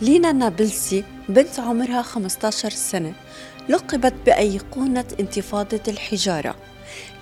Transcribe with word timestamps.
لينا 0.00 0.32
نابلسي 0.32 1.04
بنت 1.28 1.60
عمرها 1.60 2.02
15 2.02 2.70
سنة 2.70 3.12
لقبت 3.68 4.14
بأيقونة 4.26 5.04
انتفاضة 5.20 5.80
الحجارة. 5.88 6.54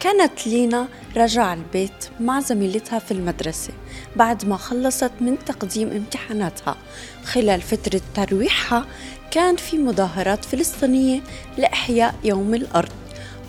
كانت 0.00 0.46
لينا 0.46 0.88
راجعة 1.16 1.54
البيت 1.54 2.08
مع 2.20 2.40
زميلتها 2.40 2.98
في 2.98 3.10
المدرسة 3.12 3.72
بعد 4.16 4.44
ما 4.46 4.56
خلصت 4.56 5.10
من 5.20 5.36
تقديم 5.46 5.90
امتحاناتها. 5.90 6.76
خلال 7.24 7.62
فترة 7.62 8.00
ترويحها 8.14 8.86
كان 9.30 9.56
في 9.56 9.78
مظاهرات 9.78 10.44
فلسطينية 10.44 11.20
لإحياء 11.58 12.14
يوم 12.24 12.54
الأرض 12.54 12.92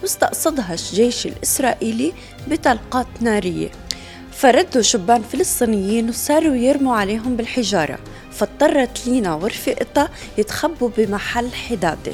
واستقصدها 0.01 0.73
الجيش 0.73 1.27
الإسرائيلي 1.27 2.13
بطلقات 2.47 3.07
نارية. 3.21 3.69
فردوا 4.31 4.81
شبان 4.81 5.21
فلسطينيين 5.21 6.09
وصاروا 6.09 6.55
يرموا 6.55 6.95
عليهم 6.95 7.35
بالحجارة 7.35 7.99
فاضطرت 8.37 9.07
لينا 9.07 9.33
ورفقتها 9.33 10.09
يتخبوا 10.37 10.89
بمحل 10.97 11.53
حدادة. 11.53 12.13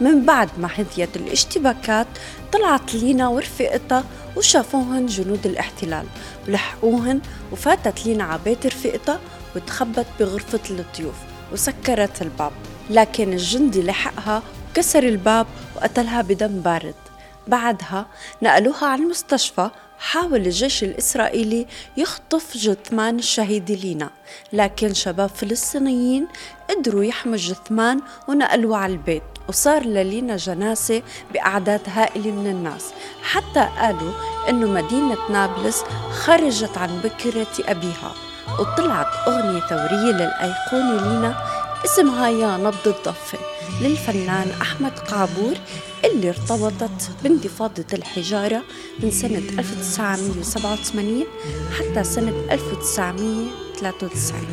من 0.00 0.24
بعد 0.24 0.48
ما 0.58 0.68
هديت 0.74 1.16
الاشتباكات 1.16 2.06
طلعت 2.52 2.94
لينا 2.94 3.28
ورفقتها 3.28 4.04
وشافوهن 4.36 5.06
جنود 5.06 5.46
الاحتلال. 5.46 6.06
ولحقوهن 6.48 7.20
وفاتت 7.52 8.06
لينا 8.06 8.24
على 8.24 8.40
بيت 8.44 8.66
رفقتها 8.66 9.20
وتخبت 9.56 10.06
بغرفة 10.20 10.60
الضيوف 10.70 11.14
وسكرت 11.52 12.22
الباب. 12.22 12.52
لكن 12.90 13.32
الجندي 13.32 13.82
لحقها 13.82 14.42
وكسر 14.70 15.02
الباب 15.02 15.46
وقتلها 15.76 16.22
بدم 16.22 16.60
بارد. 16.60 16.94
بعدها 17.46 18.06
نقلوها 18.42 18.86
على 18.86 19.02
المستشفى 19.02 19.70
حاول 19.98 20.40
الجيش 20.40 20.84
الإسرائيلي 20.84 21.66
يخطف 21.96 22.56
جثمان 22.56 23.18
الشهيدة 23.18 23.74
لينا 23.74 24.10
لكن 24.52 24.94
شباب 24.94 25.28
فلسطينيين 25.28 26.28
قدروا 26.70 27.04
يحموا 27.04 27.34
الجثمان 27.34 28.00
ونقلوه 28.28 28.76
على 28.76 28.92
البيت 28.92 29.22
وصار 29.48 29.82
للينا 29.82 30.36
جنازة 30.36 31.02
بأعداد 31.32 31.80
هائلة 31.86 32.30
من 32.30 32.46
الناس. 32.46 32.84
حتى 33.22 33.68
قالوا 33.78 34.12
إنه 34.48 34.66
مدينة 34.68 35.16
نابلس 35.30 35.84
خرجت 36.12 36.78
عن 36.78 37.00
بكرة 37.04 37.46
أبيها 37.68 38.12
وطلعت 38.58 39.28
أغنية 39.28 39.60
ثورية 39.60 40.12
للأيقونة 40.12 40.94
لينا 40.96 41.36
اسمها 41.84 42.28
يا 42.28 42.56
نبض 42.56 42.86
الضفة 42.88 43.38
للفنان 43.80 44.50
أحمد 44.62 44.98
قعبور 44.98 45.54
اللي 46.04 46.28
ارتبطت 46.28 47.10
بانتفاضة 47.22 47.84
الحجارة 47.92 48.62
من 49.02 49.10
سنة 49.10 49.42
1987 49.58 51.24
حتى 51.78 52.04
سنة 52.04 52.32
1993 52.50 54.46